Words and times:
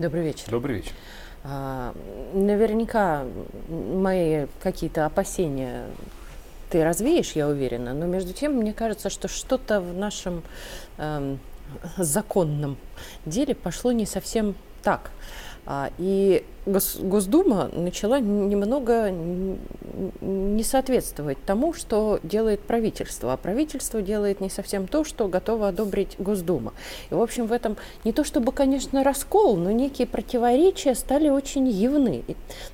Добрый 0.00 0.24
вечер. 0.24 0.50
Добрый 0.50 0.76
вечер. 0.76 0.92
А, 1.44 1.94
наверняка 2.32 3.24
мои 3.68 4.46
какие-то 4.60 5.06
опасения 5.06 5.86
ты 6.68 6.82
развеешь, 6.82 7.32
я 7.32 7.46
уверена, 7.46 7.94
но 7.94 8.06
между 8.06 8.32
тем 8.32 8.54
мне 8.54 8.72
кажется, 8.72 9.08
что 9.08 9.28
что-то 9.28 9.80
в 9.80 9.94
нашем 9.94 10.42
э, 10.98 11.36
законном 11.96 12.76
деле 13.24 13.54
пошло 13.54 13.92
не 13.92 14.04
совсем 14.04 14.56
так. 14.82 15.12
А, 15.66 15.90
и 15.98 16.44
Госдума 16.66 17.70
начала 17.72 18.20
немного 18.20 19.10
не 19.10 20.62
соответствовать 20.62 21.38
тому, 21.44 21.72
что 21.72 22.20
делает 22.22 22.60
правительство. 22.60 23.32
А 23.32 23.36
правительство 23.36 24.00
делает 24.00 24.40
не 24.40 24.48
совсем 24.48 24.86
то, 24.86 25.04
что 25.04 25.28
готово 25.28 25.68
одобрить 25.68 26.16
Госдума. 26.18 26.72
И, 27.10 27.14
в 27.14 27.20
общем, 27.20 27.46
в 27.46 27.52
этом 27.52 27.76
не 28.04 28.12
то 28.12 28.24
чтобы, 28.24 28.52
конечно, 28.52 29.04
раскол, 29.04 29.56
но 29.56 29.70
некие 29.70 30.06
противоречия 30.06 30.94
стали 30.94 31.28
очень 31.28 31.68
явны. 31.68 32.24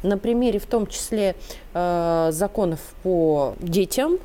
На 0.03 0.19
примере 0.19 0.59
в 0.59 0.67
том 0.67 0.87
числе 0.87 1.35
э, 1.75 2.29
законов 2.33 2.81
по 3.03 3.55
детям, 3.61 4.19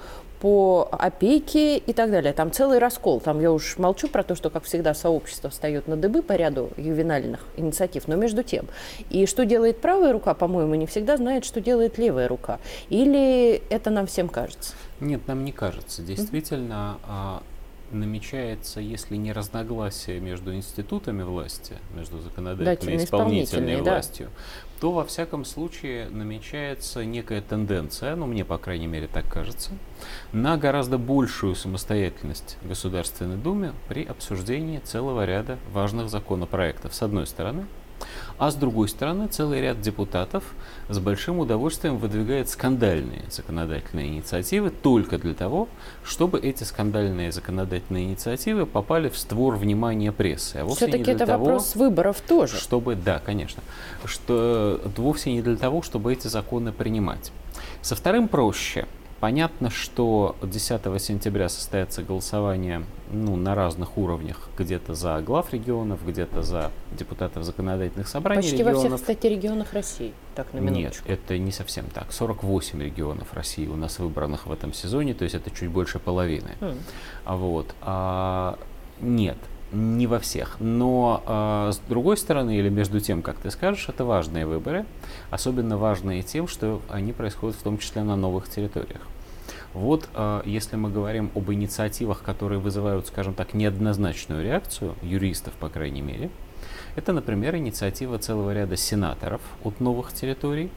по 0.46 0.88
опеке 0.92 1.78
и 1.78 1.92
так 1.92 2.12
далее. 2.12 2.32
Там 2.32 2.52
целый 2.52 2.78
раскол. 2.78 3.20
Там 3.20 3.42
я 3.42 3.52
уж 3.52 3.80
молчу 3.80 4.08
про 4.08 4.22
то, 4.22 4.36
что, 4.36 4.52
как 4.52 4.66
всегда, 4.66 4.94
сообщество 4.94 5.50
встает 5.50 5.88
на 5.88 5.98
дыбы 5.98 6.22
по 6.22 6.34
ряду 6.34 6.70
ювенальных 6.78 7.40
инициатив, 7.58 8.08
но 8.08 8.16
между 8.16 8.44
тем. 8.44 8.68
И 9.10 9.26
что 9.26 9.44
делает 9.44 9.82
правая 9.82 10.14
рука, 10.14 10.36
по-моему, 10.36 10.76
не 10.76 10.86
всегда 10.86 11.18
знает, 11.18 11.46
что 11.46 11.62
делает 11.62 11.98
левая 11.98 12.28
рука. 12.28 12.60
Или 12.90 13.64
это 13.72 13.90
нам 13.90 14.06
всем 14.06 14.30
кажется? 14.30 14.76
Нет, 15.00 15.28
нам 15.28 15.44
не 15.46 15.52
кажется. 15.52 16.04
Действительно, 16.04 17.00
mm-hmm 17.08 17.55
намечается, 17.92 18.80
если 18.80 19.16
не 19.16 19.32
разногласие 19.32 20.20
между 20.20 20.54
институтами 20.54 21.24
власти, 21.24 21.78
между 21.96 22.20
законодательной 22.20 22.94
и 22.94 22.98
исполнительной 22.98 23.82
властью, 23.82 24.28
да. 24.28 24.82
то 24.82 24.92
во 24.92 25.06
всяком 25.06 25.46
случае 25.46 26.10
намечается 26.10 27.06
некая 27.06 27.42
тенденция, 27.42 28.16
ну 28.16 28.26
мне 28.26 28.46
по 28.46 28.58
крайней 28.58 28.88
мере 28.88 29.08
так 29.08 29.32
кажется, 29.32 29.72
на 30.32 30.58
гораздо 30.58 30.98
большую 30.98 31.56
самостоятельность 31.56 32.58
Государственной 32.64 33.38
Думе 33.38 33.74
при 33.88 34.04
обсуждении 34.04 34.80
целого 34.80 35.26
ряда 35.26 35.58
важных 35.72 36.10
законопроектов. 36.10 36.94
С 36.94 37.02
одной 37.02 37.28
стороны, 37.28 37.66
а 38.38 38.52
с 38.52 38.56
другой 38.56 38.90
стороны, 38.90 39.28
целый 39.28 39.62
ряд 39.62 39.82
депутатов 39.82 40.44
с 40.90 41.00
большим 41.00 41.40
удовольствием 41.40 41.98
выдвигает 41.98 42.50
скандальные 42.50 43.24
законодательные 43.30 44.08
инициативы 44.08 44.70
только 44.70 45.18
для 45.18 45.34
того, 45.34 45.68
чтобы 46.04 46.40
эти 46.40 46.64
скандальные 46.64 47.32
законодательные 47.32 48.06
инициативы 48.06 48.66
попали 48.66 49.10
в 49.10 49.18
створ 49.18 49.56
внимания 49.56 50.12
прессы. 50.12 50.58
А 50.58 50.68
Все-таки 50.68 51.12
это 51.12 51.26
того, 51.26 51.46
вопрос 51.46 51.76
выборов 51.76 52.22
тоже. 52.22 52.58
Чтобы, 52.58 52.96
да, 52.96 53.20
конечно, 53.20 53.64
что 54.06 54.82
вовсе 54.98 55.32
не 55.32 55.42
для 55.42 55.56
того, 55.56 55.82
чтобы 55.82 56.14
эти 56.14 56.28
законы 56.28 56.72
принимать. 56.72 57.32
Со 57.82 57.96
вторым 57.96 58.28
проще. 58.28 58.86
Понятно, 59.20 59.70
что 59.70 60.36
10 60.44 61.02
сентября 61.02 61.48
состоится 61.48 62.04
голосование 62.04 62.84
ну, 63.12 63.36
на 63.38 63.56
разных 63.56 63.98
уровнях, 63.98 64.50
где-то 64.58 64.94
за 64.94 65.22
глав 65.22 65.54
регионов, 65.54 66.06
где-то 66.06 66.42
за 66.42 66.72
депутатов 66.92 67.44
законодательных 67.44 68.08
собраний 68.08 68.42
Почти 68.42 68.58
регионов. 68.58 68.84
во 68.84 68.88
всех, 68.88 69.00
кстати, 69.00 69.28
регионах 69.28 69.74
России, 69.74 70.14
так 70.36 70.54
на 70.54 70.60
минуточку. 70.60 71.08
Нет, 71.08 71.20
это 71.20 71.38
не 71.38 71.52
совсем 71.52 71.86
так. 71.94 72.12
48 72.12 72.82
регионов 72.84 73.34
России 73.34 73.68
у 73.68 73.76
нас 73.76 74.00
выбранных 74.00 74.48
в 74.48 74.52
этом 74.52 74.74
сезоне, 74.74 75.14
то 75.14 75.24
есть 75.24 75.36
это 75.36 75.50
чуть 75.50 75.70
больше 75.70 75.98
половины. 76.00 76.52
Mm. 76.60 76.78
Вот. 77.26 77.74
А, 77.82 78.60
нет, 79.00 79.38
не 79.76 80.08
во 80.08 80.20
всех. 80.20 80.58
Но 80.60 81.24
э, 81.26 81.72
с 81.74 81.78
другой 81.90 82.18
стороны, 82.18 82.58
или 82.58 82.70
между 82.70 83.00
тем, 83.00 83.22
как 83.22 83.38
ты 83.38 83.52
скажешь, 83.52 83.88
это 83.90 84.06
важные 84.06 84.46
выборы. 84.46 84.86
Особенно 85.30 85.78
важные 85.78 86.24
тем, 86.24 86.48
что 86.48 86.82
они 86.90 87.14
происходят 87.14 87.58
в 87.58 87.64
том 87.64 87.78
числе 87.78 88.04
на 88.04 88.16
новых 88.16 88.50
территориях. 88.50 89.02
Вот 89.74 90.08
э, 90.14 90.42
если 90.46 90.78
мы 90.78 90.90
говорим 90.90 91.32
об 91.36 91.52
инициативах, 91.52 92.24
которые 92.24 92.60
вызывают, 92.60 93.08
скажем 93.08 93.34
так, 93.34 93.54
неоднозначную 93.54 94.44
реакцию, 94.44 94.96
юристов, 95.02 95.54
по 95.54 95.70
крайней 95.70 96.02
мере, 96.02 96.30
это, 96.96 97.12
например, 97.12 97.56
инициатива 97.58 98.18
целого 98.18 98.54
ряда 98.54 98.78
сенаторов 98.78 99.42
от 99.64 99.82
новых 99.82 100.14
территорий, 100.14 100.72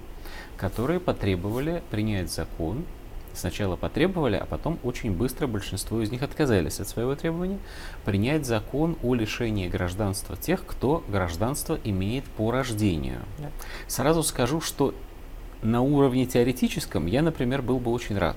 которые 0.56 0.98
потребовали 0.98 1.82
принять 1.90 2.30
закон, 2.30 2.84
сначала 3.34 3.76
потребовали, 3.76 4.36
а 4.36 4.46
потом 4.46 4.78
очень 4.82 5.12
быстро 5.12 5.46
большинство 5.46 6.00
из 6.00 6.10
них 6.10 6.22
отказались 6.22 6.80
от 6.80 6.88
своего 6.88 7.14
требования, 7.14 7.58
принять 8.04 8.46
закон 8.46 8.96
о 9.02 9.14
лишении 9.14 9.68
гражданства 9.68 10.36
тех, 10.36 10.64
кто 10.66 11.04
гражданство 11.08 11.78
имеет 11.84 12.24
по 12.24 12.50
рождению. 12.50 13.20
Да. 13.38 13.50
Сразу 13.86 14.22
скажу, 14.22 14.60
что 14.60 14.94
на 15.62 15.82
уровне 15.82 16.26
теоретическом 16.26 17.06
я, 17.06 17.22
например, 17.22 17.62
был 17.62 17.78
бы 17.78 17.90
очень 17.90 18.18
рад. 18.18 18.36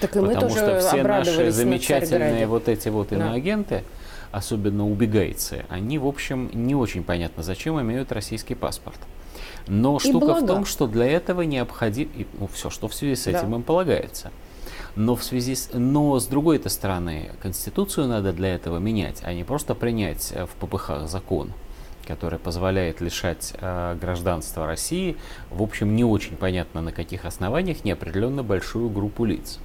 Так 0.00 0.16
и 0.16 0.20
мы 0.20 0.28
Потому 0.34 0.48
тоже 0.48 0.60
что 0.60 0.80
все 0.80 1.02
наши 1.02 1.50
замечательные 1.50 2.46
вот 2.46 2.68
эти 2.68 2.88
вот 2.88 3.12
иноагенты, 3.12 3.84
да. 4.32 4.38
особенно 4.38 4.88
убегайцы, 4.88 5.64
они, 5.68 5.98
в 5.98 6.06
общем, 6.06 6.50
не 6.52 6.74
очень 6.74 7.04
понятно, 7.04 7.42
зачем 7.42 7.80
имеют 7.80 8.10
российский 8.12 8.54
паспорт. 8.54 8.98
Но 9.66 9.96
и 9.96 10.00
штука 10.00 10.26
блага. 10.26 10.44
в 10.44 10.46
том, 10.46 10.64
что 10.64 10.86
для 10.86 11.06
этого 11.06 11.42
необходимо 11.42 12.10
ну, 12.38 12.48
все, 12.52 12.70
что 12.70 12.88
в 12.88 12.94
связи 12.94 13.14
с 13.16 13.26
этим 13.26 13.50
да. 13.50 13.56
им 13.56 13.62
полагается. 13.62 14.30
Но 14.96 15.16
в 15.16 15.24
связи 15.24 15.54
с, 15.54 15.70
но 15.72 16.18
с 16.18 16.26
другой 16.26 16.58
-то 16.58 16.68
стороны, 16.68 17.32
конституцию 17.42 18.06
надо 18.06 18.32
для 18.32 18.54
этого 18.54 18.78
менять, 18.78 19.22
а 19.24 19.32
не 19.32 19.42
просто 19.44 19.74
принять 19.74 20.32
э, 20.32 20.46
в 20.46 20.50
ППХ 20.50 21.06
закон 21.08 21.52
который 22.06 22.38
позволяет 22.38 23.00
лишать 23.00 23.54
э, 23.58 23.96
гражданства 24.00 24.66
России, 24.66 25.16
в 25.50 25.62
общем, 25.62 25.96
не 25.96 26.04
очень 26.04 26.36
понятно 26.36 26.82
на 26.82 26.92
каких 26.92 27.24
основаниях, 27.24 27.82
неопределенно 27.82 28.42
большую 28.42 28.90
группу 28.90 29.24
лиц. 29.24 29.58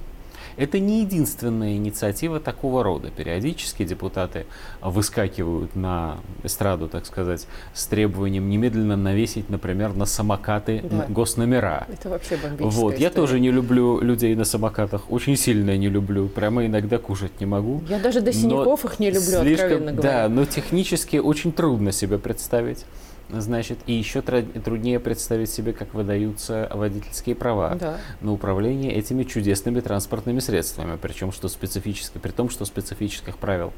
Это 0.60 0.78
не 0.78 1.00
единственная 1.00 1.76
инициатива 1.76 2.38
такого 2.38 2.84
рода. 2.84 3.10
Периодически 3.10 3.86
депутаты 3.86 4.44
выскакивают 4.82 5.74
на 5.74 6.18
эстраду, 6.42 6.86
так 6.86 7.06
сказать, 7.06 7.46
с 7.72 7.86
требованием 7.86 8.50
немедленно 8.50 8.94
навесить, 8.94 9.48
например, 9.48 9.94
на 9.94 10.04
самокаты 10.04 10.82
да. 10.84 11.06
госномера. 11.08 11.86
Это 11.90 12.10
вообще 12.10 12.36
бомбическая 12.36 12.66
Вот, 12.66 12.92
история. 12.92 13.02
я 13.02 13.10
тоже 13.10 13.40
не 13.40 13.50
люблю 13.50 14.00
людей 14.02 14.34
на 14.34 14.44
самокатах, 14.44 15.10
очень 15.10 15.34
сильно 15.34 15.78
не 15.78 15.88
люблю, 15.88 16.28
прямо 16.28 16.66
иногда 16.66 16.98
кушать 16.98 17.40
не 17.40 17.46
могу. 17.46 17.82
Я 17.88 17.98
даже 17.98 18.20
до 18.20 18.30
синяков 18.30 18.84
их 18.84 18.98
не 19.00 19.06
люблю, 19.06 19.40
слишком, 19.40 19.64
откровенно 19.64 19.92
говоря. 19.92 20.22
Да, 20.24 20.28
но 20.28 20.44
технически 20.44 21.16
очень 21.16 21.52
трудно 21.52 21.90
себе 21.90 22.18
представить. 22.18 22.84
Значит, 23.32 23.78
и 23.86 23.92
еще 23.92 24.22
труднее 24.22 24.98
представить 24.98 25.50
себе, 25.50 25.72
как 25.72 25.94
выдаются 25.94 26.70
водительские 26.72 27.34
права 27.34 27.76
да. 27.76 27.98
на 28.20 28.32
управление 28.32 28.92
этими 28.92 29.24
чудесными 29.24 29.80
транспортными 29.80 30.40
средствами, 30.40 30.98
причем 31.00 31.32
что 31.32 31.48
специфически, 31.48 32.18
при 32.18 32.30
том, 32.30 32.50
что 32.50 32.64
специфических 32.64 33.36
правил 33.38 33.72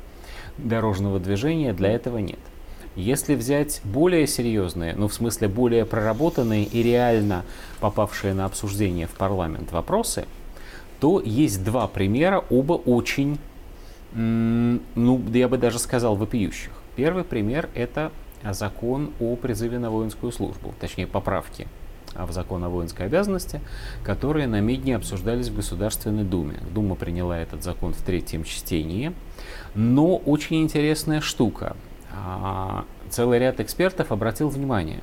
дорожного 0.59 1.19
движения 1.21 1.73
для 1.73 1.91
этого 1.91 2.19
нет. 2.19 2.39
Если 2.95 3.35
взять 3.35 3.81
более 3.85 4.27
серьезные, 4.27 4.95
ну 4.95 5.09
в 5.09 5.15
смысле 5.15 5.49
более 5.49 5.87
проработанные 5.87 6.65
и 6.65 6.83
реально 6.83 7.45
попавшие 7.81 8.35
на 8.35 8.45
обсуждение 8.45 9.07
в 9.07 9.13
парламент 9.13 9.73
вопросы, 9.73 10.27
то 11.01 11.21
есть 11.21 11.65
два 11.65 11.89
примера, 11.89 12.45
оба 12.51 12.75
очень, 12.75 13.39
ну 14.15 15.23
я 15.33 15.49
бы 15.49 15.57
даже 15.57 15.79
сказал, 15.79 16.17
вопиющих. 16.17 16.71
Первый 16.95 17.25
пример 17.25 17.71
это 17.75 18.13
закон 18.51 19.13
о 19.21 19.37
призыве 19.37 19.79
на 19.79 19.91
воинскую 19.91 20.33
службу, 20.33 20.75
точнее 20.81 21.07
поправки 21.07 21.69
в 22.15 22.33
закон 22.33 22.63
о 22.65 22.69
воинской 22.69 23.07
обязанности, 23.07 23.61
которые 24.05 24.47
на 24.47 24.61
Медне 24.61 24.97
обсуждались 24.97 25.49
в 25.49 25.57
Государственной 25.57 26.25
Думе. 26.25 26.59
Дума 26.75 26.95
приняла 26.95 27.39
этот 27.39 27.63
закон 27.63 27.95
в 27.95 28.03
третьем 28.03 28.45
чтении. 28.45 29.13
Но 29.75 30.17
очень 30.17 30.63
интересная 30.63 31.21
штука. 31.21 31.77
А, 32.13 32.85
целый 33.09 33.39
ряд 33.39 33.61
экспертов 33.61 34.13
обратил 34.13 34.49
внимание, 34.49 35.01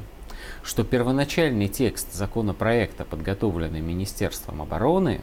что 0.63 0.83
первоначальный 0.83 1.67
текст 1.67 2.13
законопроекта, 2.13 3.05
подготовленный 3.05 3.81
Министерством 3.81 4.61
обороны, 4.61 5.21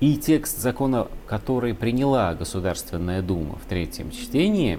и 0.00 0.16
текст 0.16 0.58
закона, 0.58 1.08
который 1.26 1.74
приняла 1.74 2.34
Государственная 2.34 3.20
Дума 3.20 3.56
в 3.56 3.68
третьем 3.68 4.10
чтении, 4.10 4.78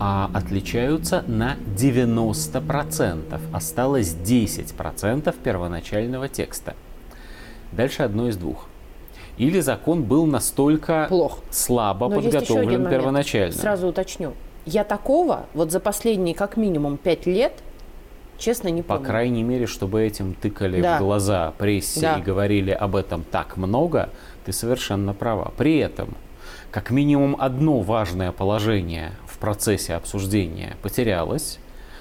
а, 0.00 0.30
отличаются 0.34 1.24
на 1.26 1.56
90%. 1.76 3.40
Осталось 3.52 4.14
10% 4.14 5.34
первоначального 5.42 6.28
текста. 6.28 6.74
Дальше 7.72 8.02
одно 8.02 8.28
из 8.28 8.36
двух. 8.36 8.66
Или 9.36 9.60
закон 9.60 10.04
был 10.04 10.26
настолько 10.26 11.06
Плох. 11.08 11.40
слабо 11.50 12.08
Но 12.08 12.16
подготовлен 12.16 12.88
первоначально. 12.88 13.54
Сразу 13.54 13.88
уточню. 13.88 14.32
Я 14.64 14.84
такого 14.84 15.46
вот 15.54 15.72
за 15.72 15.80
последние 15.80 16.34
как 16.34 16.56
минимум 16.56 16.96
5 16.96 17.26
лет 17.26 17.52
Честно, 18.36 18.68
не 18.68 18.82
помню. 18.82 19.00
По 19.00 19.06
крайней 19.06 19.42
мере, 19.42 19.66
чтобы 19.66 20.02
этим 20.02 20.34
тыкали 20.34 20.82
да. 20.82 20.96
в 20.96 21.00
глаза 21.00 21.52
прессе 21.56 22.00
да. 22.00 22.18
и 22.18 22.22
говорили 22.22 22.72
об 22.72 22.96
этом 22.96 23.22
так 23.22 23.56
много, 23.56 24.10
ты 24.44 24.52
совершенно 24.52 25.14
права. 25.14 25.52
При 25.56 25.78
этом, 25.78 26.14
как 26.70 26.90
минимум 26.90 27.36
одно 27.38 27.80
важное 27.80 28.32
положение 28.32 29.12
процессе 29.44 29.92
обсуждения 29.92 30.74
потерялось, 30.80 31.58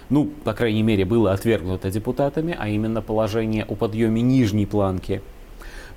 ну, 0.09 0.27
по 0.45 0.53
крайней 0.53 0.81
мере, 0.81 1.03
было 1.03 1.33
отвергнуто 1.33 1.91
депутатами, 1.91 2.55
а 2.57 2.69
именно 2.69 3.01
положение 3.01 3.65
о 3.65 3.75
подъеме 3.75 4.21
нижней 4.21 4.65
планки 4.65 5.21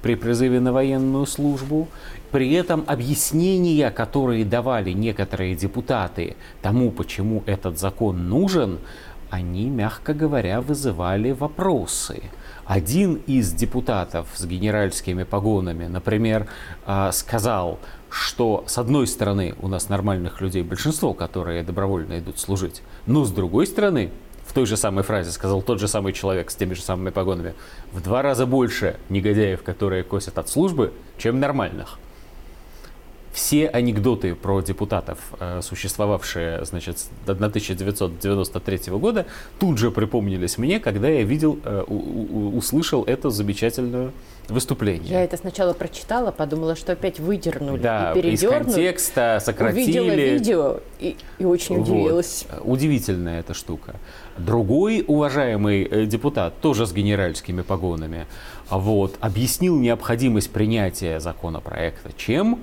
при 0.02 0.16
призыве 0.16 0.58
на 0.58 0.72
военную 0.72 1.24
службу. 1.26 1.86
При 2.32 2.52
этом 2.52 2.82
объяснения, 2.88 3.92
которые 3.92 4.44
давали 4.44 4.90
некоторые 4.90 5.54
депутаты 5.54 6.34
тому, 6.62 6.90
почему 6.90 7.44
этот 7.46 7.78
закон 7.78 8.28
нужен, 8.28 8.78
они, 9.30 9.70
мягко 9.70 10.14
говоря, 10.14 10.60
вызывали 10.60 11.30
вопросы. 11.30 12.22
Один 12.64 13.22
из 13.28 13.52
депутатов 13.52 14.26
с 14.34 14.44
генеральскими 14.44 15.22
погонами, 15.22 15.86
например, 15.86 16.48
а, 16.84 17.12
сказал, 17.12 17.78
что 18.16 18.64
с 18.66 18.78
одной 18.78 19.06
стороны 19.06 19.54
у 19.60 19.68
нас 19.68 19.90
нормальных 19.90 20.40
людей 20.40 20.62
большинство, 20.62 21.12
которые 21.12 21.62
добровольно 21.62 22.18
идут 22.18 22.38
служить, 22.38 22.82
но 23.06 23.24
с 23.24 23.30
другой 23.30 23.66
стороны 23.66 24.10
в 24.46 24.54
той 24.54 24.64
же 24.64 24.78
самой 24.78 25.04
фразе 25.04 25.30
сказал 25.30 25.60
тот 25.60 25.80
же 25.80 25.86
самый 25.86 26.14
человек 26.14 26.50
с 26.50 26.56
теми 26.56 26.72
же 26.72 26.80
самыми 26.80 27.10
погонами, 27.10 27.54
в 27.92 28.02
два 28.02 28.22
раза 28.22 28.46
больше 28.46 28.96
негодяев, 29.10 29.62
которые 29.62 30.02
косят 30.02 30.38
от 30.38 30.48
службы, 30.48 30.94
чем 31.18 31.40
нормальных 31.40 31.98
все 33.36 33.68
анекдоты 33.68 34.34
про 34.34 34.62
депутатов, 34.62 35.18
э, 35.38 35.60
существовавшие, 35.62 36.64
значит, 36.64 36.98
с 36.98 37.10
1993 37.26 38.98
года, 38.98 39.26
тут 39.58 39.76
же 39.76 39.90
припомнились 39.90 40.56
мне, 40.56 40.80
когда 40.80 41.08
я 41.08 41.22
видел, 41.22 41.58
э, 41.62 41.82
услышал 41.82 43.04
это 43.04 43.28
замечательное 43.28 44.12
выступление. 44.48 45.10
Я 45.10 45.22
это 45.22 45.36
сначала 45.36 45.74
прочитала, 45.74 46.30
подумала, 46.30 46.76
что 46.76 46.92
опять 46.92 47.20
выдернули 47.20 47.78
да, 47.78 48.12
и 48.12 48.22
передернули. 48.22 48.60
из 48.60 48.64
контекста 48.64 49.38
сократили. 49.44 49.82
Увидела 49.82 50.14
видео 50.14 50.80
и, 50.98 51.16
и 51.38 51.44
очень 51.44 51.76
вот. 51.76 51.88
удивилась. 51.88 52.46
Удивительная 52.64 53.40
эта 53.40 53.52
штука. 53.52 53.96
Другой 54.38 55.04
уважаемый 55.06 55.84
э, 55.84 56.06
депутат, 56.06 56.58
тоже 56.62 56.86
с 56.86 56.92
генеральскими 56.94 57.60
погонами, 57.60 58.26
вот, 58.70 59.16
объяснил 59.20 59.78
необходимость 59.78 60.50
принятия 60.50 61.20
законопроекта 61.20 62.12
чем? 62.16 62.62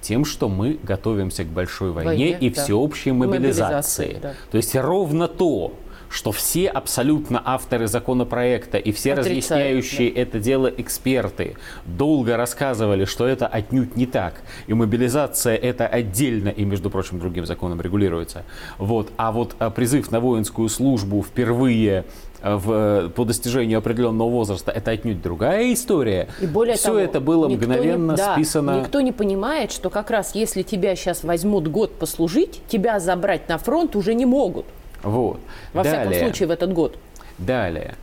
Тем, 0.00 0.24
что 0.24 0.48
мы 0.48 0.78
готовимся 0.82 1.44
к 1.44 1.48
большой 1.48 1.92
войне, 1.92 2.32
войне 2.32 2.38
и 2.38 2.50
да. 2.50 2.62
всеобщей 2.62 3.12
мобилизации. 3.12 4.02
мобилизации 4.02 4.18
да. 4.22 4.34
То 4.50 4.56
есть 4.56 4.74
ровно 4.74 5.28
то, 5.28 5.74
что 6.10 6.32
все 6.32 6.68
абсолютно 6.68 7.40
авторы 7.42 7.86
законопроекта 7.86 8.78
и 8.78 8.90
все 8.92 9.14
разъясняющие 9.14 10.12
да. 10.12 10.20
это 10.20 10.40
дело 10.40 10.66
эксперты 10.66 11.56
долго 11.86 12.36
рассказывали, 12.36 13.04
что 13.04 13.26
это 13.26 13.46
отнюдь 13.46 13.96
не 13.96 14.06
так. 14.06 14.42
И 14.66 14.74
мобилизация 14.74 15.54
это 15.56 15.86
отдельно 15.86 16.48
и, 16.48 16.64
между 16.64 16.90
прочим, 16.90 17.20
другим 17.20 17.46
законом 17.46 17.80
регулируется. 17.80 18.44
Вот. 18.78 19.12
А 19.16 19.30
вот 19.30 19.54
а, 19.60 19.70
призыв 19.70 20.10
на 20.10 20.18
воинскую 20.20 20.68
службу 20.68 21.22
впервые 21.22 22.04
в, 22.42 22.72
э, 22.72 23.08
по 23.10 23.24
достижению 23.24 23.78
определенного 23.78 24.28
возраста, 24.28 24.70
это 24.70 24.92
отнюдь 24.92 25.22
другая 25.22 25.72
история. 25.72 26.28
И 26.40 26.46
более 26.46 26.76
Все 26.76 26.86
того, 26.86 26.98
это 26.98 27.20
было 27.20 27.48
мгновенно 27.48 28.12
не, 28.12 28.16
да, 28.16 28.34
списано. 28.34 28.80
Никто 28.80 29.00
не 29.00 29.12
понимает, 29.12 29.72
что 29.72 29.90
как 29.90 30.10
раз 30.10 30.34
если 30.34 30.62
тебя 30.62 30.96
сейчас 30.96 31.24
возьмут 31.24 31.68
год 31.68 31.98
послужить, 31.98 32.62
тебя 32.68 32.98
забрать 33.00 33.48
на 33.48 33.58
фронт 33.58 33.96
уже 33.96 34.14
не 34.14 34.26
могут. 34.26 34.66
Вот. 35.02 35.40
Во 35.72 35.82
Далее. 35.82 36.00
всяком 36.00 36.26
случае 36.26 36.48
в 36.48 36.50
этот 36.50 36.72
год. 36.72 36.96
Далее. 37.38 37.96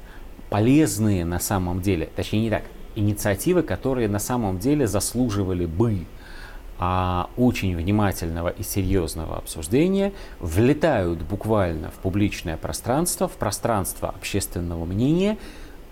Полезные 0.49 1.25
на 1.25 1.39
самом 1.39 1.81
деле, 1.81 2.09
точнее 2.15 2.41
не 2.41 2.49
так, 2.49 2.63
инициативы, 2.95 3.63
которые 3.63 4.07
на 4.07 4.19
самом 4.19 4.59
деле 4.59 4.87
заслуживали 4.87 5.65
бы 5.65 6.05
а, 6.79 7.29
очень 7.37 7.75
внимательного 7.75 8.49
и 8.49 8.63
серьезного 8.63 9.37
обсуждения 9.37 10.13
влетают 10.39 11.21
буквально 11.23 11.89
в 11.89 11.95
публичное 11.95 12.57
пространство, 12.57 13.27
в 13.27 13.33
пространство 13.33 14.09
общественного 14.09 14.85
мнения, 14.85 15.37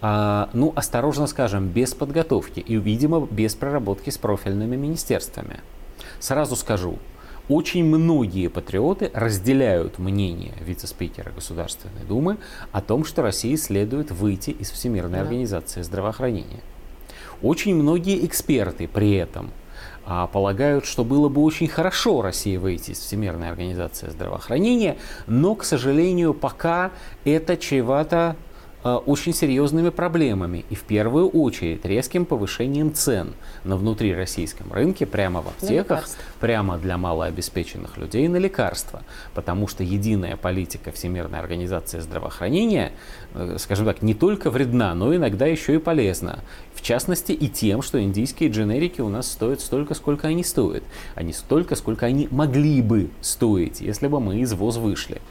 а, 0.02 0.50
ну, 0.54 0.74
осторожно 0.76 1.26
скажем, 1.28 1.70
без 1.70 1.94
подготовки 1.94 2.60
и, 2.60 2.76
видимо, 2.76 3.26
без 3.26 3.56
проработки 3.56 4.10
с 4.10 4.18
профильными 4.18 4.76
министерствами. 4.76 5.60
Сразу 6.20 6.56
скажу, 6.56 7.00
очень 7.48 7.86
многие 7.86 8.48
патриоты 8.48 9.12
разделяют 9.14 10.00
мнение 10.00 10.54
вице-спикера 10.62 11.32
Государственной 11.32 12.04
Думы 12.08 12.38
о 12.72 12.82
том, 12.82 13.06
что 13.06 13.22
России 13.22 13.56
следует 13.56 14.12
выйти 14.12 14.50
из 14.50 14.72
Всемирной 14.72 15.20
да. 15.20 15.22
организации 15.22 15.82
здравоохранения. 15.82 16.62
Очень 17.42 17.76
многие 17.76 18.26
эксперты 18.26 18.88
при 18.88 19.14
этом 19.14 19.52
а, 20.06 20.28
полагают, 20.28 20.86
что 20.86 21.04
было 21.04 21.30
бы 21.30 21.42
очень 21.42 21.68
хорошо 21.68 22.22
России 22.22 22.58
выйти 22.58 22.92
из 22.92 23.00
Всемирной 23.00 23.50
организации 23.50 24.10
здравоохранения, 24.10 24.98
но, 25.28 25.56
к 25.56 25.64
сожалению, 25.64 26.34
пока 26.34 26.92
это 27.24 27.58
чревато 27.58 28.36
очень 28.94 29.34
серьезными 29.34 29.90
проблемами 29.90 30.64
и 30.70 30.76
в 30.76 30.84
первую 30.84 31.28
очередь 31.30 31.84
резким 31.86 32.26
повышением 32.26 32.94
цен 32.94 33.34
на 33.64 33.78
внутрироссийском 33.78 34.72
рынке 34.72 35.08
прямо 35.08 35.42
в 35.42 35.48
аптеках, 35.48 36.08
прямо 36.40 36.78
для 36.78 36.98
малообеспеченных 36.98 37.98
людей 37.98 38.28
на 38.28 38.38
лекарства. 38.38 39.02
Потому 39.34 39.68
что 39.68 39.84
единая 39.84 40.38
политика 40.38 40.92
Всемирной 40.92 41.40
организации 41.40 42.00
здравоохранения, 42.00 42.92
э, 43.34 43.58
скажем 43.58 43.86
так, 43.86 44.04
не 44.04 44.14
только 44.14 44.52
вредна, 44.52 44.94
но 44.94 45.16
иногда 45.16 45.48
еще 45.48 45.76
и 45.76 45.80
полезна. 45.80 46.40
В 46.76 46.82
частности 46.84 47.32
и 47.32 47.48
тем, 47.48 47.82
что 47.82 48.00
индийские 48.00 48.50
дженерики 48.52 49.02
у 49.02 49.10
нас 49.10 49.32
стоят 49.32 49.62
столько, 49.62 49.96
сколько 49.96 50.28
они 50.28 50.44
стоят, 50.44 50.84
а 51.16 51.24
не 51.24 51.34
столько, 51.34 51.76
сколько 51.76 52.06
они 52.06 52.28
могли 52.30 52.84
бы 52.84 53.10
стоить, 53.22 53.82
если 53.82 54.08
бы 54.08 54.20
мы 54.20 54.38
из 54.42 54.54
ВОЗ 54.54 54.78
вышли. 54.78 55.22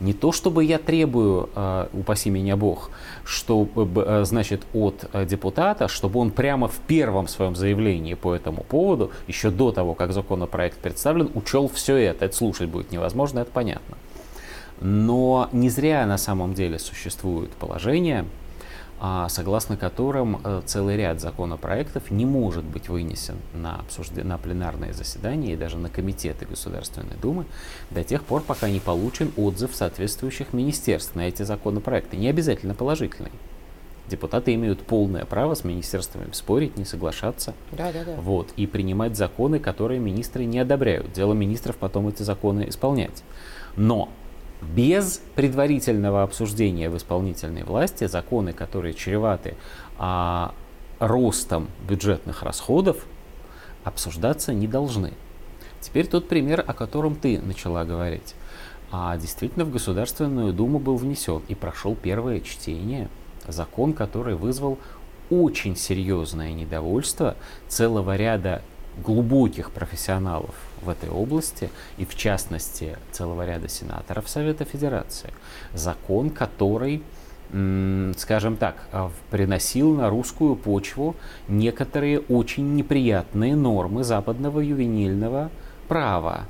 Не 0.00 0.12
то, 0.12 0.32
чтобы 0.32 0.64
я 0.64 0.78
требую, 0.78 1.48
э, 1.54 1.86
упаси 1.92 2.28
меня 2.28 2.56
Бог, 2.56 2.90
что, 3.24 3.68
э, 3.76 4.24
значит, 4.24 4.62
от 4.74 5.08
э, 5.12 5.24
депутата, 5.24 5.88
чтобы 5.88 6.18
он 6.20 6.30
прямо 6.30 6.68
в 6.68 6.78
первом 6.80 7.28
своем 7.28 7.54
заявлении 7.54 8.14
по 8.14 8.34
этому 8.34 8.64
поводу, 8.64 9.12
еще 9.28 9.50
до 9.50 9.70
того, 9.70 9.94
как 9.94 10.12
законопроект 10.12 10.78
представлен, 10.78 11.30
учел 11.34 11.68
все 11.68 11.96
это. 11.96 12.24
Это 12.24 12.36
слушать 12.36 12.68
будет 12.68 12.90
невозможно, 12.90 13.40
это 13.40 13.50
понятно. 13.52 13.96
Но 14.80 15.48
не 15.52 15.70
зря 15.70 16.04
на 16.06 16.18
самом 16.18 16.54
деле 16.54 16.78
существует 16.78 17.50
положение, 17.52 18.22
а, 18.22 18.43
согласно 19.28 19.76
которым 19.76 20.40
э, 20.42 20.62
целый 20.64 20.96
ряд 20.96 21.20
законопроектов 21.20 22.10
не 22.10 22.24
может 22.24 22.64
быть 22.64 22.88
вынесен 22.88 23.36
на, 23.52 23.80
обсуждение, 23.80 24.24
на 24.24 24.38
пленарное 24.38 24.92
заседание 24.92 25.54
и 25.54 25.56
даже 25.56 25.76
на 25.76 25.90
комитеты 25.90 26.46
Государственной 26.46 27.16
Думы 27.20 27.44
до 27.90 28.04
тех 28.04 28.22
пор, 28.22 28.42
пока 28.42 28.70
не 28.70 28.80
получен 28.80 29.32
отзыв 29.36 29.74
соответствующих 29.74 30.52
министерств 30.52 31.14
на 31.14 31.28
эти 31.28 31.42
законопроекты. 31.42 32.16
Не 32.16 32.28
обязательно 32.28 32.74
положительный. 32.74 33.32
Депутаты 34.08 34.54
имеют 34.54 34.80
полное 34.80 35.24
право 35.24 35.54
с 35.54 35.64
министерствами 35.64 36.30
спорить, 36.32 36.76
не 36.76 36.84
соглашаться. 36.84 37.54
Да, 37.72 37.90
да, 37.90 38.04
да. 38.04 38.16
Вот, 38.16 38.52
и 38.56 38.66
принимать 38.66 39.16
законы, 39.16 39.58
которые 39.58 39.98
министры 39.98 40.44
не 40.44 40.58
одобряют. 40.58 41.12
Дело 41.12 41.32
министров 41.32 41.76
потом 41.76 42.08
эти 42.08 42.22
законы 42.22 42.68
исполнять. 42.68 43.24
Но 43.76 44.10
без 44.74 45.22
предварительного 45.34 46.22
обсуждения 46.22 46.88
в 46.90 46.96
исполнительной 46.96 47.64
власти 47.64 48.06
законы, 48.06 48.52
которые 48.52 48.94
чреваты 48.94 49.56
а, 49.98 50.54
ростом 50.98 51.68
бюджетных 51.88 52.42
расходов, 52.42 53.06
обсуждаться 53.84 54.52
не 54.52 54.66
должны. 54.66 55.12
Теперь 55.80 56.06
тот 56.06 56.28
пример, 56.28 56.64
о 56.66 56.72
котором 56.72 57.14
ты 57.14 57.40
начала 57.40 57.84
говорить. 57.84 58.34
А 58.90 59.16
действительно 59.16 59.64
в 59.64 59.70
Государственную 59.70 60.52
Думу 60.52 60.78
был 60.78 60.96
внесен 60.96 61.42
и 61.48 61.54
прошел 61.54 61.94
первое 61.94 62.40
чтение 62.40 63.08
закон, 63.46 63.92
который 63.92 64.34
вызвал 64.34 64.78
очень 65.30 65.76
серьезное 65.76 66.52
недовольство 66.52 67.36
целого 67.68 68.16
ряда 68.16 68.62
глубоких 69.02 69.70
профессионалов 69.70 70.54
в 70.82 70.88
этой 70.88 71.08
области 71.08 71.70
и 71.96 72.04
в 72.04 72.14
частности 72.14 72.96
целого 73.12 73.46
ряда 73.46 73.68
сенаторов 73.68 74.28
Совета 74.28 74.64
Федерации. 74.64 75.30
Закон, 75.72 76.30
который 76.30 77.02
скажем 78.16 78.56
так, 78.56 78.88
а, 78.90 79.12
приносил 79.30 79.94
на 79.94 80.08
русскую 80.08 80.56
почву 80.56 81.14
некоторые 81.46 82.18
очень 82.20 82.74
неприятные 82.74 83.54
нормы 83.54 84.02
западного 84.02 84.58
ювенильного 84.60 85.50
права 85.86 86.46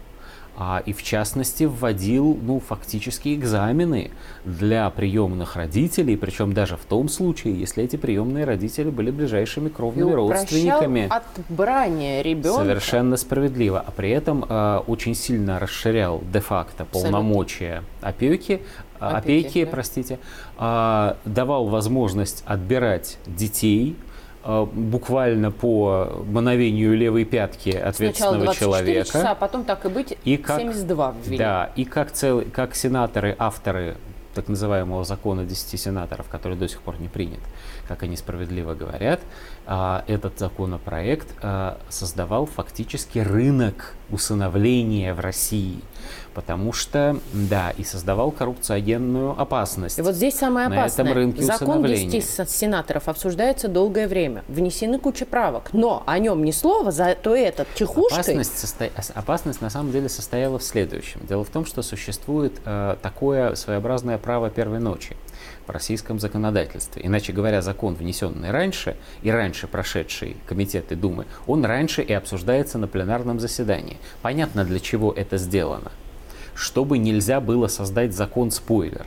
а, 0.57 0.83
и 0.87 0.93
в 0.93 1.03
частности 1.03 1.65
вводил 1.65 2.39
ну, 2.41 2.61
фактически 2.61 3.35
экзамены 3.35 4.13
для 4.45 4.89
приемных 4.91 5.57
родителей, 5.57 6.17
причем 6.17 6.53
даже 6.53 6.77
в 6.77 6.85
том 6.85 7.09
случае, 7.09 7.59
если 7.59 7.83
эти 7.83 7.97
приемные 7.97 8.45
родители 8.45 8.91
были 8.91 9.11
ближайшими 9.11 9.69
кровными 9.69 10.11
и 10.11 10.15
родственниками. 10.15 11.09
отбрание 11.11 12.23
ребенка. 12.23 12.61
Совершенно 12.61 13.17
справедливо. 13.17 13.83
А 13.85 13.91
при 13.91 14.11
этом 14.11 14.45
э, 14.49 14.81
очень 14.87 15.15
сильно 15.15 15.59
расширял 15.59 16.23
де-факто 16.33 16.85
полномочия 16.85 17.83
опеки, 18.01 18.63
а, 19.01 19.19
опеки, 19.19 19.47
опеки 19.49 19.65
да? 19.65 19.71
простите, 19.71 20.19
э, 20.59 21.15
давал 21.25 21.67
возможность 21.67 22.45
отбирать 22.47 23.19
детей 23.27 23.97
буквально 24.45 25.51
по 25.51 26.23
мановению 26.27 26.97
левой 26.97 27.25
пятки 27.25 27.71
ответственного 27.71 28.53
Сначала 28.53 28.73
24 28.73 28.83
человека. 28.85 29.07
часа, 29.07 29.31
а 29.31 29.35
потом 29.35 29.65
так 29.65 29.85
и 29.87 29.89
быть 29.89 30.19
и 30.25 30.37
как, 30.37 30.61
72 30.61 31.15
ввели. 31.25 31.39
Да, 31.39 31.71
и 31.77 31.85
как, 31.85 32.13
цел, 32.13 32.43
как 32.53 32.75
сенаторы, 32.75 33.35
авторы 33.39 33.97
так 34.35 34.49
называемого 34.49 35.05
закона 35.05 35.45
10 35.45 35.81
сенаторов, 35.81 36.29
который 36.29 36.57
до 36.57 36.69
сих 36.69 36.81
пор 36.81 37.01
не 37.01 37.09
принят, 37.09 37.41
как 37.89 38.03
они 38.03 38.17
справедливо 38.17 38.75
говорят, 38.75 39.21
а, 39.67 40.05
этот 40.07 40.39
законопроект 40.39 41.29
а, 41.43 41.79
создавал 41.89 42.47
фактически 42.47 43.19
рынок 43.19 43.95
усыновления 44.11 45.15
в 45.15 45.21
России 45.21 45.81
потому 46.35 46.73
что, 46.73 47.17
да, 47.33 47.71
и 47.71 47.85
создавал 47.85 48.31
коррупциогенную 48.31 49.41
опасность. 49.41 49.99
И 49.99 50.03
вот 50.03 50.15
здесь 50.15 50.35
самое 50.35 50.67
опасное. 50.67 51.05
На 51.05 51.09
этом 51.11 51.23
рынке 51.23 51.43
Закон 51.43 51.85
10 51.85 52.51
сенаторов 52.51 53.09
обсуждается 53.09 53.69
долгое 53.69 54.09
время, 54.09 54.45
внесены 54.49 54.99
куча 54.99 55.25
правок, 55.25 55.71
но 55.73 56.03
о 56.07 56.19
нем 56.19 56.45
ни 56.45 56.51
слова, 56.51 56.91
зато 56.91 57.35
этот 57.35 57.73
тихушкой... 57.75 58.19
Опасность, 58.19 58.59
состо... 58.59 58.91
опасность 59.15 59.61
на 59.61 59.71
самом 59.71 59.93
деле 59.93 60.09
состояла 60.09 60.59
в 60.59 60.65
следующем. 60.65 61.21
Дело 61.27 61.45
в 61.45 61.51
том, 61.51 61.65
что 61.65 61.83
существует 61.83 62.61
э, 62.65 62.97
такое 63.01 63.55
своеобразное 63.55 64.19
право 64.25 64.49
первой 64.49 64.81
ночи 64.81 65.17
в 65.67 65.71
российском 65.71 66.19
законодательстве. 66.19 67.03
Иначе 67.05 67.33
говоря, 67.33 67.61
закон, 67.61 67.95
внесенный 67.95 68.51
раньше 68.51 68.97
и 69.23 69.31
раньше 69.31 69.67
прошедший 69.67 70.37
комитеты 70.47 70.97
Думы, 70.97 71.27
он 71.47 71.65
раньше 71.65 72.03
и 72.03 72.13
обсуждается 72.13 72.79
на 72.79 72.89
пленарном 72.89 73.39
заседании. 73.39 73.99
Понятно, 74.23 74.65
для 74.65 74.81
чего 74.81 75.13
это 75.13 75.37
сделано 75.37 75.93
чтобы 76.55 76.99
нельзя 76.99 77.41
было 77.41 77.67
создать 77.67 78.15
закон-спойлер. 78.15 79.07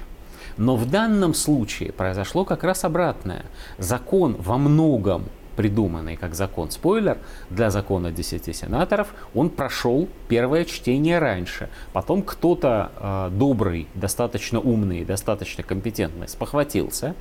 Но 0.57 0.75
в 0.75 0.89
данном 0.89 1.33
случае 1.33 1.91
произошло 1.91 2.43
как 2.45 2.63
раз 2.63 2.83
обратное. 2.83 3.45
Закон 3.77 4.35
во 4.37 4.57
многом 4.57 5.25
придуманный 5.57 6.15
как 6.15 6.35
закон-спойлер 6.35 7.17
для 7.49 7.69
закона 7.71 8.11
10 8.11 8.55
сенаторов, 8.55 9.09
он 9.35 9.49
прошел 9.49 10.07
первое 10.29 10.63
чтение 10.63 11.19
раньше. 11.19 11.67
Потом 11.91 12.21
кто-то 12.21 12.91
э, 12.95 13.29
добрый, 13.33 13.87
достаточно 13.95 14.59
умный, 14.61 15.03
достаточно 15.03 15.63
компетентный 15.63 16.29
спохватился, 16.29 17.15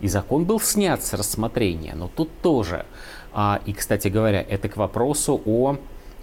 и 0.00 0.08
закон 0.08 0.44
был 0.44 0.60
снят 0.60 1.02
с 1.02 1.12
рассмотрения. 1.14 1.94
Но 1.94 2.10
тут 2.14 2.28
тоже, 2.42 2.84
а, 3.32 3.60
и, 3.64 3.72
кстати 3.72 4.08
говоря, 4.08 4.42
это 4.42 4.68
к 4.68 4.76
вопросу 4.76 5.40
о 5.46 5.76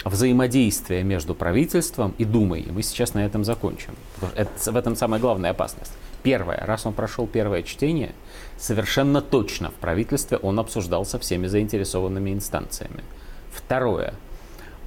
взаимодействия 0.04 1.04
между 1.04 1.34
правительством 1.34 2.14
и 2.18 2.26
Думой. 2.26 2.62
И 2.62 2.72
мы 2.72 2.84
сейчас 2.84 3.14
на 3.14 3.26
этом 3.26 3.44
закончим. 3.44 3.96
Это, 4.36 4.72
в 4.72 4.76
этом 4.76 4.96
самая 4.96 5.20
главная 5.20 5.52
опасность. 5.52 5.94
Первое, 6.26 6.58
раз 6.66 6.88
он 6.88 6.94
прошел 6.94 7.28
первое 7.28 7.62
чтение, 7.62 8.16
совершенно 8.58 9.22
точно 9.22 9.70
в 9.70 9.76
правительстве 9.76 10.38
он 10.38 10.58
обсуждался 10.60 11.20
всеми 11.20 11.46
заинтересованными 11.46 12.34
инстанциями. 12.34 13.04
Второе, 13.52 14.16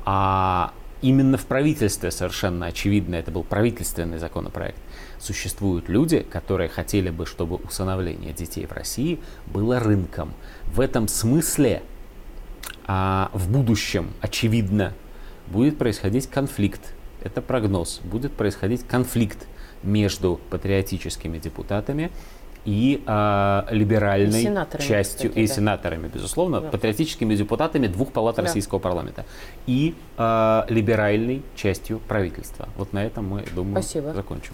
а 0.05 0.73
именно 1.01 1.39
в 1.39 1.47
правительстве 1.47 2.11
совершенно 2.11 2.67
очевидно, 2.67 3.15
это 3.15 3.31
был 3.31 3.45
правительственный 3.45 4.19
законопроект, 4.19 4.81
существуют 5.21 5.89
люди, 5.89 6.27
которые 6.29 6.69
хотели 6.69 7.11
бы, 7.11 7.25
чтобы 7.25 7.55
усыновление 7.59 8.33
детей 8.33 8.67
в 8.67 8.73
России 8.73 9.21
было 9.47 9.79
рынком. 9.79 10.35
В 10.67 10.81
этом 10.81 11.07
смысле 11.07 11.85
а, 12.89 13.31
в 13.33 13.49
будущем, 13.49 14.11
очевидно, 14.21 14.93
будет 15.47 15.79
происходить 15.79 16.27
конфликт. 16.27 16.81
Это 17.23 17.43
прогноз. 17.43 18.01
Будет 18.03 18.33
происходить 18.33 18.85
конфликт 18.89 19.47
между 19.83 20.41
патриотическими 20.51 21.39
депутатами 21.39 22.11
и 22.65 23.03
э, 23.07 23.63
либеральной 23.71 24.43
и 24.43 24.83
частью, 24.83 25.31
кстати, 25.31 25.45
и 25.45 25.49
да. 25.49 25.55
сенаторами, 25.55 26.09
безусловно, 26.09 26.61
да. 26.61 26.69
патриотическими 26.69 27.35
депутатами 27.35 27.87
двух 27.87 28.13
палат 28.13 28.37
да. 28.37 28.43
российского 28.43 28.79
парламента 28.79 29.25
и 29.67 29.95
э, 30.17 30.63
либеральной 30.69 31.43
частью 31.57 31.99
правительства. 32.01 32.69
Вот 32.77 32.93
на 32.93 33.05
этом 33.05 33.27
мы, 33.27 33.45
думаю, 33.55 33.83
Спасибо. 33.83 34.13
закончим. 34.13 34.53